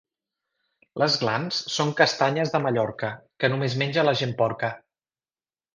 [1.01, 3.13] Les glans són castanyes de Mallorca,
[3.43, 4.77] que només menja la gent porca.